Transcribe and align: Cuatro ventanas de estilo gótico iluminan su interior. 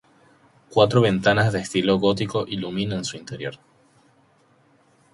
Cuatro 0.71 0.99
ventanas 1.01 1.53
de 1.53 1.59
estilo 1.59 1.99
gótico 1.99 2.47
iluminan 2.47 3.05
su 3.05 3.17
interior. 3.17 3.59